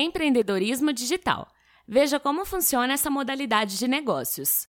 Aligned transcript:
Empreendedorismo 0.00 0.92
digital. 0.92 1.48
Veja 1.84 2.20
como 2.20 2.44
funciona 2.44 2.92
essa 2.92 3.10
modalidade 3.10 3.76
de 3.76 3.88
negócios. 3.88 4.68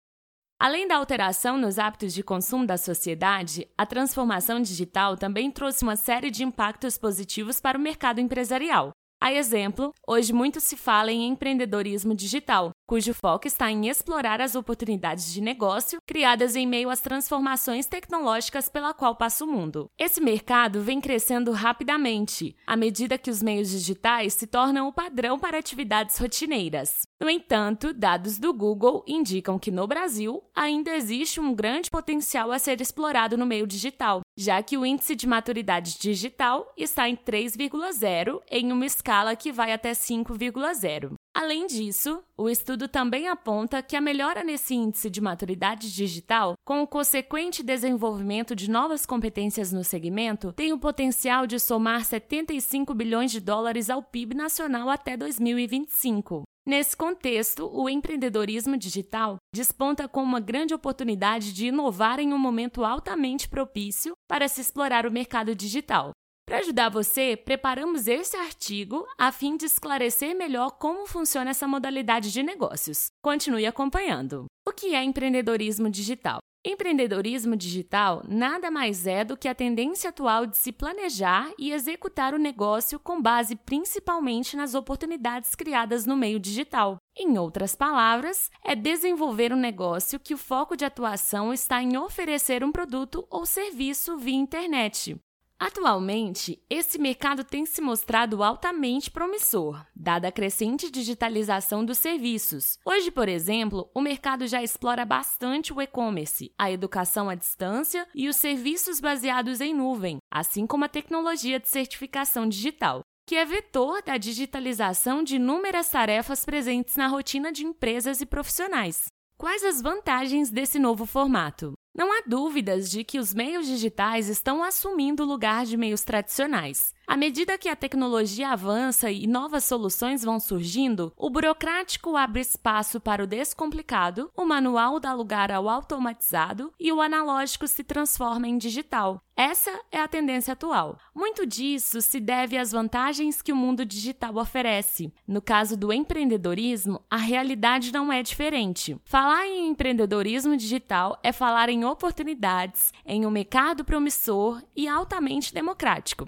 Além 0.59 0.87
da 0.87 0.97
alteração 0.97 1.57
nos 1.57 1.79
hábitos 1.79 2.13
de 2.13 2.21
consumo 2.21 2.63
da 2.63 2.77
sociedade, 2.77 3.67
a 3.75 3.87
transformação 3.87 4.61
digital 4.61 5.17
também 5.17 5.49
trouxe 5.49 5.81
uma 5.81 5.95
série 5.95 6.29
de 6.29 6.43
impactos 6.43 6.95
positivos 6.95 7.59
para 7.59 7.75
o 7.75 7.81
mercado 7.81 8.21
empresarial. 8.21 8.91
A 9.19 9.33
exemplo, 9.33 9.91
hoje 10.07 10.31
muito 10.31 10.59
se 10.59 10.77
fala 10.77 11.11
em 11.11 11.27
empreendedorismo 11.27 12.13
digital, 12.13 12.69
cujo 12.87 13.13
foco 13.13 13.47
está 13.47 13.71
em 13.71 13.87
explorar 13.89 14.39
as 14.39 14.55
oportunidades 14.55 15.33
de 15.33 15.41
negócio 15.41 15.99
criadas 16.05 16.55
em 16.55 16.67
meio 16.67 16.89
às 16.89 17.01
transformações 17.01 17.87
tecnológicas 17.87 18.69
pela 18.69 18.93
qual 18.93 19.15
passa 19.15 19.43
o 19.43 19.47
mundo. 19.47 19.89
Esse 19.97 20.21
mercado 20.21 20.81
vem 20.81 21.01
crescendo 21.01 21.51
rapidamente, 21.51 22.55
à 22.65 22.75
medida 22.75 23.17
que 23.17 23.29
os 23.29 23.41
meios 23.41 23.69
digitais 23.69 24.33
se 24.33 24.47
tornam 24.47 24.87
o 24.87 24.93
padrão 24.93 25.39
para 25.39 25.57
atividades 25.57 26.17
rotineiras. 26.17 27.01
No 27.19 27.29
entanto, 27.29 27.93
dados 27.93 28.37
do 28.37 28.53
Google 28.53 29.03
indicam 29.07 29.57
que 29.57 29.71
no 29.71 29.87
Brasil 29.87 30.43
ainda 30.55 30.95
existe 30.95 31.39
um 31.39 31.55
grande 31.55 31.89
potencial 31.89 32.51
a 32.51 32.59
ser 32.59 32.79
explorado 32.81 33.37
no 33.37 33.45
meio 33.45 33.65
digital, 33.65 34.21
já 34.37 34.61
que 34.61 34.77
o 34.77 34.85
índice 34.85 35.15
de 35.15 35.27
maturidade 35.27 35.97
digital 35.99 36.71
está 36.77 37.09
em 37.09 37.15
3,0 37.15 38.41
em 38.51 38.71
uma 38.71 38.85
escala 38.85 39.35
que 39.35 39.51
vai 39.51 39.71
até 39.71 39.91
5,0. 39.91 41.13
Além 41.37 41.67
disso, 41.67 42.23
o 42.37 42.49
estudo 42.49 42.87
também 42.87 43.27
aponta 43.27 43.83
que 43.83 43.97
a 43.97 43.99
melhora 43.99 44.41
nesse 44.41 44.73
índice 44.73 45.09
de 45.09 45.19
maturidade 45.19 45.93
digital, 45.93 46.53
com 46.63 46.81
o 46.81 46.87
consequente 46.87 47.61
desenvolvimento 47.61 48.55
de 48.55 48.71
novas 48.71 49.05
competências 49.05 49.69
no 49.69 49.83
segmento, 49.83 50.53
tem 50.53 50.71
o 50.71 50.79
potencial 50.79 51.45
de 51.45 51.59
somar 51.59 52.05
75 52.05 52.93
bilhões 52.93 53.33
de 53.33 53.41
dólares 53.41 53.89
ao 53.89 54.01
PIB 54.01 54.33
nacional 54.33 54.89
até 54.89 55.17
2025. 55.17 56.43
Nesse 56.65 56.95
contexto, 56.95 57.69
o 57.69 57.89
empreendedorismo 57.89 58.77
digital 58.77 59.35
desponta 59.53 60.07
como 60.07 60.25
uma 60.25 60.39
grande 60.39 60.73
oportunidade 60.73 61.51
de 61.51 61.67
inovar 61.67 62.17
em 62.17 62.33
um 62.33 62.39
momento 62.39 62.85
altamente 62.85 63.49
propício 63.49 64.13
para 64.25 64.47
se 64.47 64.61
explorar 64.61 65.05
o 65.05 65.11
mercado 65.11 65.53
digital, 65.53 66.11
para 66.45 66.59
ajudar 66.59 66.89
você, 66.89 67.35
preparamos 67.35 68.07
esse 68.07 68.37
artigo 68.37 69.05
a 69.17 69.31
fim 69.31 69.57
de 69.57 69.65
esclarecer 69.65 70.35
melhor 70.35 70.71
como 70.71 71.07
funciona 71.07 71.49
essa 71.49 71.67
modalidade 71.67 72.31
de 72.31 72.43
negócios. 72.43 73.07
Continue 73.21 73.65
acompanhando. 73.65 74.45
O 74.65 74.71
que 74.71 74.93
é 74.93 75.03
empreendedorismo 75.03 75.89
digital? 75.89 76.37
Empreendedorismo 76.63 77.55
digital 77.55 78.23
nada 78.27 78.71
mais 78.71 79.05
é 79.05 79.23
do 79.23 79.35
que 79.35 79.47
a 79.47 79.53
tendência 79.53 80.11
atual 80.11 80.45
de 80.45 80.55
se 80.55 80.71
planejar 80.71 81.51
e 81.59 81.71
executar 81.71 82.33
o 82.33 82.39
negócio 82.39 82.99
com 82.99 83.21
base 83.21 83.55
principalmente 83.55 84.55
nas 84.55 84.75
oportunidades 84.75 85.55
criadas 85.55 86.05
no 86.05 86.15
meio 86.15 86.39
digital. 86.39 86.97
Em 87.17 87.37
outras 87.37 87.75
palavras, 87.75 88.49
é 88.63 88.75
desenvolver 88.75 89.51
um 89.51 89.57
negócio 89.57 90.19
que 90.19 90.33
o 90.33 90.37
foco 90.37 90.77
de 90.77 90.85
atuação 90.85 91.53
está 91.53 91.83
em 91.83 91.97
oferecer 91.97 92.63
um 92.63 92.71
produto 92.71 93.27
ou 93.29 93.45
serviço 93.45 94.17
via 94.17 94.35
internet. 94.35 95.15
Atualmente, 95.57 96.61
esse 96.69 96.99
mercado 96.99 97.43
tem 97.43 97.65
se 97.65 97.81
mostrado 97.81 98.43
altamente 98.43 99.09
promissor, 99.09 99.85
dada 99.95 100.27
a 100.27 100.31
crescente 100.31 100.91
digitalização 100.91 101.85
dos 101.85 101.97
serviços. 101.97 102.77
Hoje, 102.85 103.09
por 103.09 103.29
exemplo, 103.29 103.89
o 103.93 104.01
mercado 104.01 104.47
já 104.47 104.61
explora 104.61 105.05
bastante 105.05 105.73
o 105.73 105.81
e-commerce, 105.81 106.53
a 106.57 106.69
educação 106.69 107.29
à 107.29 107.35
distância 107.35 108.05
e 108.13 108.27
os 108.27 108.35
serviços 108.35 108.99
baseados 108.99 109.61
em 109.61 109.73
nuvem, 109.73 110.17
assim 110.29 110.67
como 110.67 110.83
a 110.83 110.89
tecnologia 110.89 111.59
de 111.59 111.69
certificação 111.69 112.47
digital 112.47 113.01
que 113.27 113.35
é 113.35 113.43
vetor 113.43 114.03
da 114.03 114.17
digitalização 114.17 115.23
de 115.23 115.37
inúmeras 115.37 115.89
tarefas 115.89 116.45
presentes 116.45 116.95
na 116.95 117.07
rotina 117.07 117.51
de 117.51 117.65
empresas 117.65 118.21
e 118.21 118.25
profissionais. 118.25 119.07
Quais 119.35 119.63
as 119.63 119.81
vantagens 119.81 120.51
desse 120.51 120.77
novo 120.77 121.05
formato? 121.07 121.73
Não 121.95 122.11
há 122.11 122.21
dúvidas 122.27 122.91
de 122.91 123.05
que 123.05 123.17
os 123.17 123.33
meios 123.33 123.65
digitais 123.65 124.27
estão 124.27 124.61
assumindo 124.61 125.23
o 125.23 125.25
lugar 125.25 125.65
de 125.65 125.77
meios 125.77 126.03
tradicionais. 126.03 126.93
À 127.07 127.15
medida 127.15 127.57
que 127.57 127.69
a 127.69 127.75
tecnologia 127.75 128.49
avança 128.49 129.09
e 129.09 129.25
novas 129.27 129.63
soluções 129.63 130.23
vão 130.23 130.37
surgindo, 130.37 131.13
o 131.15 131.29
burocrático 131.29 132.17
abre 132.17 132.41
espaço 132.41 132.99
para 132.99 133.23
o 133.23 133.27
descomplicado, 133.27 134.29
o 134.35 134.43
manual 134.43 134.99
dá 134.99 135.13
lugar 135.13 135.51
ao 135.51 135.69
automatizado 135.69 136.73
e 136.77 136.91
o 136.91 136.99
analógico 136.99 137.67
se 137.67 137.83
transforma 137.83 138.47
em 138.47 138.57
digital. 138.57 139.21
Essa 139.37 139.71
é 139.91 139.99
a 139.99 140.07
tendência 140.07 140.53
atual. 140.53 140.97
Muito 141.13 141.45
disso 141.45 142.01
se 142.01 142.21
deve 142.21 142.57
às 142.57 142.71
vantagens 142.71 143.41
que 143.41 143.51
o 143.51 143.55
mundo 143.55 143.85
digital 143.85 144.37
oferece. 144.37 145.13
No 145.27 145.41
caso 145.41 145.75
do 145.75 145.91
empreendedorismo, 145.91 147.01
a 147.09 147.17
realidade 147.17 147.91
não 147.91 148.11
é 148.11 148.23
diferente. 148.23 148.97
Falar 149.03 149.45
em 149.45 149.67
empreendedorismo 149.67 150.55
digital 150.55 151.19
é 151.21 151.33
falar 151.33 151.67
em 151.67 151.84
oportunidades, 151.85 152.91
em 153.05 153.25
um 153.25 153.31
mercado 153.31 153.85
promissor 153.85 154.61
e 154.75 154.87
altamente 154.87 155.53
democrático. 155.53 156.27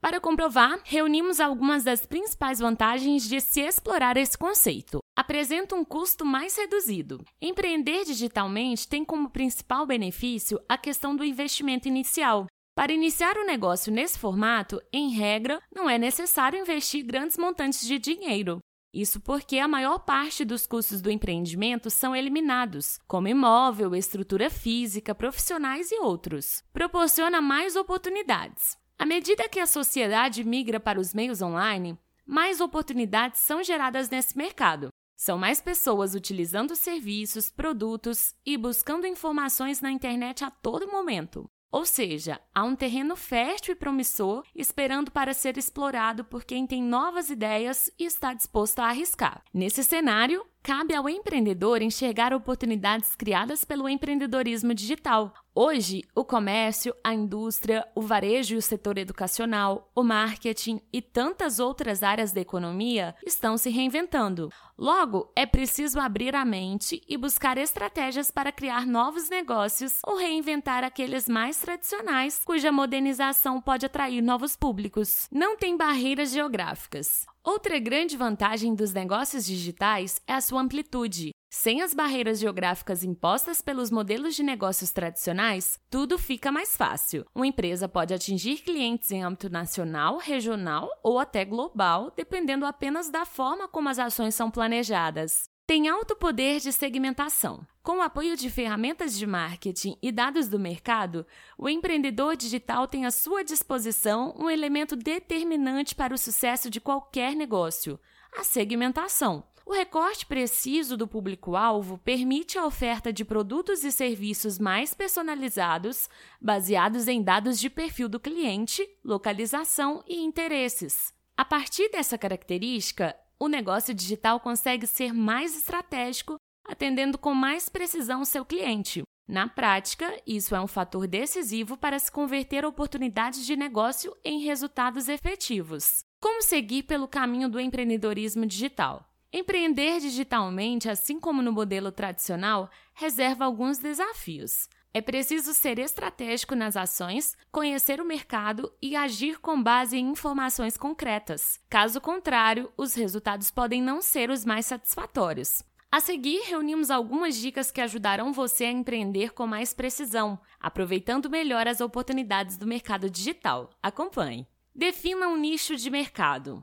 Para 0.00 0.20
comprovar, 0.20 0.78
reunimos 0.84 1.40
algumas 1.40 1.82
das 1.82 2.06
principais 2.06 2.60
vantagens 2.60 3.28
de 3.28 3.40
se 3.40 3.60
explorar 3.60 4.16
esse 4.16 4.36
conceito. 4.38 5.00
Apresenta 5.16 5.74
um 5.74 5.84
custo 5.84 6.24
mais 6.24 6.56
reduzido. 6.56 7.24
Empreender 7.40 8.04
digitalmente 8.04 8.86
tem 8.86 9.04
como 9.04 9.30
principal 9.30 9.86
benefício 9.86 10.60
a 10.68 10.78
questão 10.78 11.16
do 11.16 11.24
investimento 11.24 11.88
inicial. 11.88 12.46
Para 12.76 12.92
iniciar 12.92 13.38
o 13.38 13.40
um 13.40 13.46
negócio 13.46 13.90
nesse 13.90 14.18
formato, 14.18 14.80
em 14.92 15.08
regra, 15.08 15.58
não 15.74 15.88
é 15.88 15.96
necessário 15.96 16.60
investir 16.60 17.04
grandes 17.04 17.38
montantes 17.38 17.86
de 17.86 17.98
dinheiro. 17.98 18.58
Isso 18.96 19.20
porque 19.20 19.58
a 19.58 19.68
maior 19.68 19.98
parte 19.98 20.42
dos 20.42 20.66
custos 20.66 21.02
do 21.02 21.10
empreendimento 21.10 21.90
são 21.90 22.16
eliminados, 22.16 22.98
como 23.06 23.28
imóvel, 23.28 23.94
estrutura 23.94 24.48
física, 24.48 25.14
profissionais 25.14 25.92
e 25.92 25.96
outros. 26.00 26.64
Proporciona 26.72 27.42
mais 27.42 27.76
oportunidades. 27.76 28.78
À 28.98 29.04
medida 29.04 29.50
que 29.50 29.60
a 29.60 29.66
sociedade 29.66 30.42
migra 30.42 30.80
para 30.80 30.98
os 30.98 31.12
meios 31.12 31.42
online, 31.42 31.98
mais 32.24 32.58
oportunidades 32.58 33.42
são 33.42 33.62
geradas 33.62 34.08
nesse 34.08 34.34
mercado. 34.34 34.88
São 35.14 35.36
mais 35.36 35.60
pessoas 35.60 36.14
utilizando 36.14 36.74
serviços, 36.74 37.50
produtos 37.50 38.34
e 38.46 38.56
buscando 38.56 39.06
informações 39.06 39.82
na 39.82 39.90
internet 39.90 40.42
a 40.42 40.50
todo 40.50 40.90
momento. 40.90 41.46
Ou 41.76 41.84
seja, 41.84 42.40
há 42.54 42.64
um 42.64 42.74
terreno 42.74 43.14
fértil 43.14 43.74
e 43.74 43.76
promissor 43.76 44.42
esperando 44.54 45.10
para 45.10 45.34
ser 45.34 45.58
explorado 45.58 46.24
por 46.24 46.42
quem 46.42 46.66
tem 46.66 46.82
novas 46.82 47.28
ideias 47.28 47.90
e 47.98 48.06
está 48.06 48.32
disposto 48.32 48.78
a 48.78 48.86
arriscar. 48.86 49.42
Nesse 49.52 49.84
cenário, 49.84 50.42
cabe 50.66 50.96
ao 50.96 51.08
empreendedor 51.08 51.80
enxergar 51.80 52.34
oportunidades 52.34 53.14
criadas 53.14 53.64
pelo 53.64 53.88
empreendedorismo 53.88 54.74
digital. 54.74 55.32
Hoje, 55.54 56.02
o 56.12 56.24
comércio, 56.24 56.92
a 57.04 57.14
indústria, 57.14 57.86
o 57.94 58.02
varejo 58.02 58.56
e 58.56 58.58
o 58.58 58.62
setor 58.62 58.98
educacional, 58.98 59.88
o 59.94 60.02
marketing 60.02 60.80
e 60.92 61.00
tantas 61.00 61.60
outras 61.60 62.02
áreas 62.02 62.32
da 62.32 62.40
economia 62.40 63.14
estão 63.24 63.56
se 63.56 63.70
reinventando. 63.70 64.50
Logo, 64.76 65.30
é 65.36 65.46
preciso 65.46 66.00
abrir 66.00 66.34
a 66.34 66.44
mente 66.44 67.00
e 67.08 67.16
buscar 67.16 67.56
estratégias 67.56 68.32
para 68.32 68.50
criar 68.50 68.84
novos 68.84 69.30
negócios 69.30 70.00
ou 70.04 70.16
reinventar 70.18 70.82
aqueles 70.82 71.28
mais 71.28 71.58
tradicionais, 71.60 72.42
cuja 72.44 72.72
modernização 72.72 73.60
pode 73.60 73.86
atrair 73.86 74.20
novos 74.20 74.56
públicos. 74.56 75.28
Não 75.30 75.56
tem 75.56 75.76
barreiras 75.76 76.32
geográficas. 76.32 77.24
Outra 77.46 77.78
grande 77.78 78.16
vantagem 78.16 78.74
dos 78.74 78.92
negócios 78.92 79.46
digitais 79.46 80.20
é 80.26 80.32
a 80.32 80.40
sua 80.40 80.60
amplitude. 80.60 81.30
Sem 81.48 81.80
as 81.80 81.94
barreiras 81.94 82.40
geográficas 82.40 83.04
impostas 83.04 83.62
pelos 83.62 83.88
modelos 83.88 84.34
de 84.34 84.42
negócios 84.42 84.90
tradicionais, 84.90 85.78
tudo 85.88 86.18
fica 86.18 86.50
mais 86.50 86.76
fácil. 86.76 87.24
Uma 87.32 87.46
empresa 87.46 87.88
pode 87.88 88.12
atingir 88.12 88.62
clientes 88.64 89.12
em 89.12 89.22
âmbito 89.22 89.48
nacional, 89.48 90.18
regional 90.18 90.90
ou 91.04 91.20
até 91.20 91.44
global, 91.44 92.12
dependendo 92.16 92.66
apenas 92.66 93.10
da 93.10 93.24
forma 93.24 93.68
como 93.68 93.88
as 93.88 94.00
ações 94.00 94.34
são 94.34 94.50
planejadas 94.50 95.48
tem 95.66 95.88
alto 95.88 96.14
poder 96.14 96.60
de 96.60 96.72
segmentação. 96.72 97.66
Com 97.82 97.98
o 97.98 98.02
apoio 98.02 98.36
de 98.36 98.48
ferramentas 98.48 99.18
de 99.18 99.26
marketing 99.26 99.98
e 100.00 100.12
dados 100.12 100.48
do 100.48 100.60
mercado, 100.60 101.26
o 101.58 101.68
empreendedor 101.68 102.36
digital 102.36 102.86
tem 102.86 103.04
à 103.04 103.10
sua 103.10 103.42
disposição 103.42 104.32
um 104.38 104.48
elemento 104.48 104.94
determinante 104.94 105.94
para 105.94 106.14
o 106.14 106.18
sucesso 106.18 106.70
de 106.70 106.80
qualquer 106.80 107.34
negócio: 107.34 107.98
a 108.36 108.44
segmentação. 108.44 109.44
O 109.64 109.72
recorte 109.72 110.24
preciso 110.24 110.96
do 110.96 111.08
público-alvo 111.08 111.98
permite 111.98 112.56
a 112.56 112.64
oferta 112.64 113.12
de 113.12 113.24
produtos 113.24 113.82
e 113.82 113.90
serviços 113.90 114.60
mais 114.60 114.94
personalizados, 114.94 116.08
baseados 116.40 117.08
em 117.08 117.20
dados 117.20 117.58
de 117.58 117.68
perfil 117.68 118.08
do 118.08 118.20
cliente, 118.20 118.88
localização 119.04 120.04
e 120.06 120.22
interesses. 120.22 121.12
A 121.36 121.44
partir 121.44 121.90
dessa 121.90 122.16
característica, 122.16 123.16
o 123.38 123.48
negócio 123.48 123.94
digital 123.94 124.40
consegue 124.40 124.86
ser 124.86 125.12
mais 125.12 125.56
estratégico, 125.56 126.36
atendendo 126.66 127.18
com 127.18 127.34
mais 127.34 127.68
precisão 127.68 128.24
seu 128.24 128.44
cliente. 128.44 129.02
Na 129.28 129.48
prática, 129.48 130.20
isso 130.26 130.54
é 130.54 130.60
um 130.60 130.68
fator 130.68 131.06
decisivo 131.06 131.76
para 131.76 131.98
se 131.98 132.10
converter 132.10 132.64
oportunidades 132.64 133.44
de 133.44 133.56
negócio 133.56 134.16
em 134.24 134.40
resultados 134.40 135.08
efetivos. 135.08 135.98
Como 136.20 136.42
seguir 136.42 136.84
pelo 136.84 137.08
caminho 137.08 137.48
do 137.48 137.58
empreendedorismo 137.58 138.46
digital? 138.46 139.04
Empreender 139.32 140.00
digitalmente, 140.00 140.88
assim 140.88 141.18
como 141.18 141.42
no 141.42 141.52
modelo 141.52 141.90
tradicional, 141.90 142.70
reserva 142.94 143.44
alguns 143.44 143.78
desafios. 143.78 144.68
É 144.96 145.02
preciso 145.02 145.52
ser 145.52 145.78
estratégico 145.78 146.54
nas 146.54 146.74
ações, 146.74 147.36
conhecer 147.52 148.00
o 148.00 148.04
mercado 148.06 148.72
e 148.80 148.96
agir 148.96 149.38
com 149.38 149.62
base 149.62 149.98
em 149.98 150.08
informações 150.08 150.78
concretas. 150.78 151.60
Caso 151.68 152.00
contrário, 152.00 152.72
os 152.78 152.94
resultados 152.94 153.50
podem 153.50 153.82
não 153.82 154.00
ser 154.00 154.30
os 154.30 154.42
mais 154.42 154.64
satisfatórios. 154.64 155.62
A 155.92 156.00
seguir, 156.00 156.44
reunimos 156.46 156.90
algumas 156.90 157.36
dicas 157.36 157.70
que 157.70 157.82
ajudarão 157.82 158.32
você 158.32 158.64
a 158.64 158.72
empreender 158.72 159.34
com 159.34 159.46
mais 159.46 159.74
precisão, 159.74 160.40
aproveitando 160.58 161.28
melhor 161.28 161.68
as 161.68 161.82
oportunidades 161.82 162.56
do 162.56 162.66
mercado 162.66 163.10
digital. 163.10 163.68
Acompanhe. 163.82 164.46
Defina 164.74 165.28
um 165.28 165.36
nicho 165.36 165.76
de 165.76 165.90
mercado. 165.90 166.60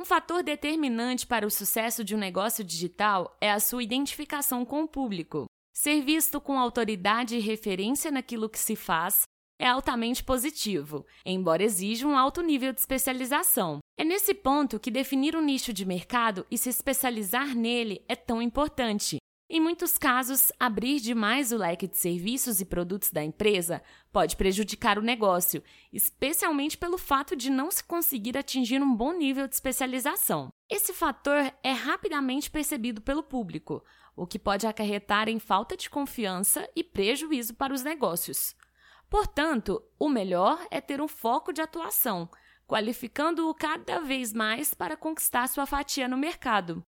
Um 0.00 0.04
fator 0.06 0.42
determinante 0.42 1.26
para 1.26 1.46
o 1.46 1.50
sucesso 1.50 2.02
de 2.02 2.14
um 2.14 2.18
negócio 2.18 2.64
digital 2.64 3.36
é 3.38 3.52
a 3.52 3.60
sua 3.60 3.82
identificação 3.82 4.64
com 4.64 4.82
o 4.82 4.88
público. 4.88 5.44
Ser 5.78 6.00
visto 6.00 6.40
com 6.40 6.58
autoridade 6.58 7.36
e 7.36 7.38
referência 7.38 8.10
naquilo 8.10 8.48
que 8.48 8.58
se 8.58 8.74
faz 8.74 9.24
é 9.60 9.68
altamente 9.68 10.24
positivo, 10.24 11.04
embora 11.24 11.62
exija 11.62 12.06
um 12.08 12.16
alto 12.16 12.40
nível 12.40 12.72
de 12.72 12.80
especialização. 12.80 13.80
É 14.00 14.02
nesse 14.02 14.32
ponto 14.32 14.80
que 14.80 14.90
definir 14.90 15.36
um 15.36 15.42
nicho 15.42 15.74
de 15.74 15.84
mercado 15.84 16.46
e 16.50 16.56
se 16.56 16.70
especializar 16.70 17.54
nele 17.54 18.02
é 18.08 18.16
tão 18.16 18.40
importante. 18.40 19.18
Em 19.48 19.60
muitos 19.60 19.96
casos, 19.96 20.50
abrir 20.58 20.98
demais 20.98 21.52
o 21.52 21.56
leque 21.56 21.86
de 21.86 21.96
serviços 21.96 22.60
e 22.60 22.64
produtos 22.64 23.12
da 23.12 23.22
empresa 23.22 23.80
pode 24.10 24.36
prejudicar 24.36 24.98
o 24.98 25.02
negócio, 25.02 25.62
especialmente 25.92 26.76
pelo 26.76 26.98
fato 26.98 27.36
de 27.36 27.48
não 27.48 27.70
se 27.70 27.84
conseguir 27.84 28.36
atingir 28.36 28.82
um 28.82 28.92
bom 28.92 29.12
nível 29.12 29.46
de 29.46 29.54
especialização. 29.54 30.48
Esse 30.68 30.92
fator 30.92 31.54
é 31.62 31.70
rapidamente 31.70 32.50
percebido 32.50 33.00
pelo 33.00 33.22
público, 33.22 33.84
o 34.16 34.26
que 34.26 34.36
pode 34.36 34.66
acarretar 34.66 35.28
em 35.28 35.38
falta 35.38 35.76
de 35.76 35.88
confiança 35.88 36.68
e 36.74 36.82
prejuízo 36.82 37.54
para 37.54 37.72
os 37.72 37.84
negócios. 37.84 38.56
Portanto, 39.08 39.80
o 39.96 40.08
melhor 40.08 40.58
é 40.72 40.80
ter 40.80 41.00
um 41.00 41.06
foco 41.06 41.52
de 41.52 41.60
atuação, 41.60 42.28
qualificando-o 42.66 43.54
cada 43.54 44.00
vez 44.00 44.32
mais 44.32 44.74
para 44.74 44.96
conquistar 44.96 45.46
sua 45.46 45.66
fatia 45.66 46.08
no 46.08 46.16
mercado. 46.16 46.82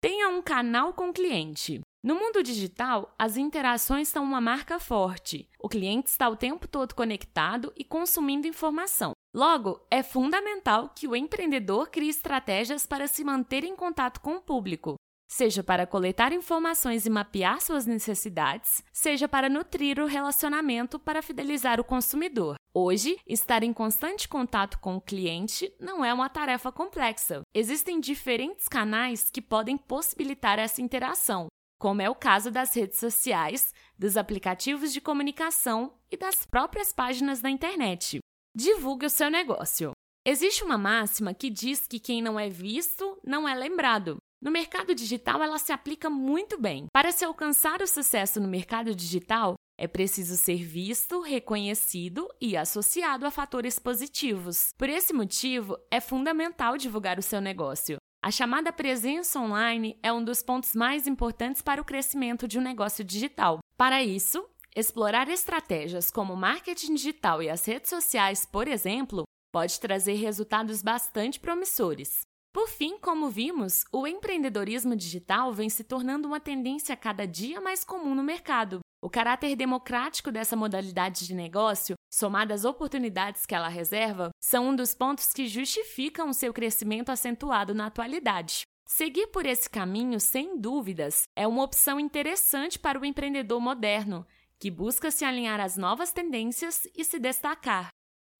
Tenha 0.00 0.30
um 0.30 0.40
canal 0.40 0.94
com 0.94 1.12
cliente. 1.12 1.82
No 2.00 2.14
mundo 2.14 2.44
digital, 2.44 3.12
as 3.18 3.36
interações 3.36 4.06
são 4.06 4.22
uma 4.22 4.40
marca 4.40 4.78
forte. 4.78 5.48
O 5.58 5.68
cliente 5.68 6.08
está 6.08 6.28
o 6.28 6.36
tempo 6.36 6.68
todo 6.68 6.94
conectado 6.94 7.72
e 7.76 7.82
consumindo 7.82 8.46
informação. 8.46 9.12
Logo, 9.34 9.84
é 9.90 10.00
fundamental 10.02 10.90
que 10.94 11.08
o 11.08 11.16
empreendedor 11.16 11.90
crie 11.90 12.08
estratégias 12.08 12.86
para 12.86 13.08
se 13.08 13.24
manter 13.24 13.64
em 13.64 13.74
contato 13.74 14.20
com 14.20 14.36
o 14.36 14.40
público, 14.40 14.94
seja 15.28 15.62
para 15.62 15.86
coletar 15.86 16.32
informações 16.32 17.04
e 17.04 17.10
mapear 17.10 17.60
suas 17.60 17.84
necessidades, 17.84 18.82
seja 18.92 19.28
para 19.28 19.48
nutrir 19.48 20.00
o 20.00 20.06
relacionamento 20.06 21.00
para 21.00 21.20
fidelizar 21.20 21.80
o 21.80 21.84
consumidor. 21.84 22.54
Hoje, 22.72 23.18
estar 23.26 23.64
em 23.64 23.72
constante 23.72 24.28
contato 24.28 24.78
com 24.78 24.96
o 24.96 25.00
cliente 25.00 25.74
não 25.80 26.04
é 26.04 26.14
uma 26.14 26.28
tarefa 26.28 26.70
complexa. 26.70 27.42
Existem 27.52 27.98
diferentes 27.98 28.68
canais 28.68 29.30
que 29.30 29.42
podem 29.42 29.76
possibilitar 29.76 30.58
essa 30.58 30.80
interação, 30.80 31.48
como 31.78 32.02
é 32.02 32.10
o 32.10 32.14
caso 32.14 32.50
das 32.50 32.74
redes 32.74 32.98
sociais, 32.98 33.72
dos 33.98 34.16
aplicativos 34.16 34.92
de 34.92 35.00
comunicação 35.00 35.94
e 36.10 36.16
das 36.16 36.44
próprias 36.44 36.92
páginas 36.92 37.40
da 37.40 37.48
internet. 37.48 38.18
Divulgue 38.54 39.06
o 39.06 39.10
seu 39.10 39.30
negócio. 39.30 39.92
Existe 40.26 40.64
uma 40.64 40.76
máxima 40.76 41.32
que 41.32 41.48
diz 41.48 41.86
que 41.86 42.00
quem 42.00 42.20
não 42.20 42.38
é 42.38 42.48
visto 42.48 43.18
não 43.24 43.48
é 43.48 43.54
lembrado. 43.54 44.18
No 44.42 44.50
mercado 44.50 44.94
digital, 44.94 45.42
ela 45.42 45.58
se 45.58 45.72
aplica 45.72 46.10
muito 46.10 46.60
bem. 46.60 46.86
Para 46.92 47.10
se 47.10 47.24
alcançar 47.24 47.82
o 47.82 47.86
sucesso 47.86 48.40
no 48.40 48.46
mercado 48.46 48.94
digital, 48.94 49.54
é 49.76 49.86
preciso 49.86 50.36
ser 50.36 50.62
visto, 50.64 51.20
reconhecido 51.20 52.28
e 52.40 52.56
associado 52.56 53.26
a 53.26 53.30
fatores 53.30 53.78
positivos. 53.78 54.70
Por 54.76 54.88
esse 54.88 55.12
motivo, 55.12 55.78
é 55.90 56.00
fundamental 56.00 56.76
divulgar 56.76 57.18
o 57.18 57.22
seu 57.22 57.40
negócio. 57.40 57.96
A 58.20 58.32
chamada 58.32 58.72
presença 58.72 59.38
online 59.38 59.96
é 60.02 60.12
um 60.12 60.24
dos 60.24 60.42
pontos 60.42 60.74
mais 60.74 61.06
importantes 61.06 61.62
para 61.62 61.80
o 61.80 61.84
crescimento 61.84 62.48
de 62.48 62.58
um 62.58 62.62
negócio 62.62 63.04
digital. 63.04 63.60
Para 63.76 64.02
isso, 64.02 64.44
explorar 64.74 65.28
estratégias 65.28 66.10
como 66.10 66.34
marketing 66.34 66.94
digital 66.94 67.40
e 67.40 67.48
as 67.48 67.64
redes 67.64 67.88
sociais, 67.88 68.44
por 68.44 68.66
exemplo, 68.66 69.22
pode 69.52 69.78
trazer 69.78 70.14
resultados 70.14 70.82
bastante 70.82 71.38
promissores. 71.38 72.22
Por 72.52 72.68
fim, 72.68 72.98
como 72.98 73.30
vimos, 73.30 73.84
o 73.92 74.04
empreendedorismo 74.04 74.96
digital 74.96 75.52
vem 75.52 75.70
se 75.70 75.84
tornando 75.84 76.26
uma 76.26 76.40
tendência 76.40 76.96
cada 76.96 77.24
dia 77.24 77.60
mais 77.60 77.84
comum 77.84 78.16
no 78.16 78.22
mercado. 78.24 78.80
O 79.00 79.08
caráter 79.08 79.54
democrático 79.54 80.32
dessa 80.32 80.56
modalidade 80.56 81.24
de 81.24 81.32
negócio, 81.32 81.94
somado 82.12 82.52
às 82.52 82.64
oportunidades 82.64 83.46
que 83.46 83.54
ela 83.54 83.68
reserva, 83.68 84.30
são 84.40 84.68
um 84.68 84.74
dos 84.74 84.92
pontos 84.92 85.32
que 85.32 85.46
justificam 85.46 86.30
o 86.30 86.34
seu 86.34 86.52
crescimento 86.52 87.10
acentuado 87.10 87.72
na 87.72 87.86
atualidade. 87.86 88.62
Seguir 88.84 89.28
por 89.28 89.46
esse 89.46 89.70
caminho, 89.70 90.18
sem 90.18 90.58
dúvidas, 90.58 91.22
é 91.36 91.46
uma 91.46 91.62
opção 91.62 92.00
interessante 92.00 92.76
para 92.76 92.98
o 92.98 93.04
empreendedor 93.04 93.60
moderno, 93.60 94.26
que 94.58 94.68
busca 94.70 95.12
se 95.12 95.24
alinhar 95.24 95.60
às 95.60 95.76
novas 95.76 96.10
tendências 96.10 96.88
e 96.96 97.04
se 97.04 97.20
destacar. 97.20 97.90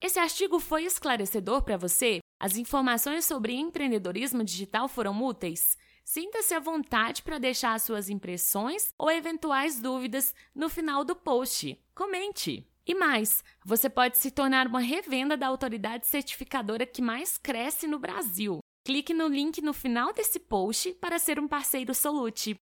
Esse 0.00 0.18
artigo 0.18 0.58
foi 0.58 0.84
esclarecedor 0.84 1.62
para 1.62 1.76
você? 1.76 2.18
As 2.40 2.56
informações 2.56 3.24
sobre 3.24 3.54
empreendedorismo 3.54 4.42
digital 4.42 4.88
foram 4.88 5.22
úteis? 5.22 5.76
Sinta-se 6.10 6.54
à 6.54 6.58
vontade 6.58 7.22
para 7.22 7.38
deixar 7.38 7.78
suas 7.78 8.08
impressões 8.08 8.94
ou 8.96 9.10
eventuais 9.10 9.78
dúvidas 9.78 10.34
no 10.54 10.70
final 10.70 11.04
do 11.04 11.14
post. 11.14 11.78
Comente! 11.94 12.66
E 12.86 12.94
mais, 12.94 13.44
você 13.62 13.90
pode 13.90 14.16
se 14.16 14.30
tornar 14.30 14.66
uma 14.68 14.80
revenda 14.80 15.36
da 15.36 15.46
autoridade 15.46 16.06
certificadora 16.06 16.86
que 16.86 17.02
mais 17.02 17.36
cresce 17.36 17.86
no 17.86 17.98
Brasil. 17.98 18.60
Clique 18.86 19.12
no 19.12 19.28
link 19.28 19.60
no 19.60 19.74
final 19.74 20.14
desse 20.14 20.40
post 20.40 20.94
para 20.94 21.18
ser 21.18 21.38
um 21.38 21.46
parceiro 21.46 21.94
Solute. 21.94 22.56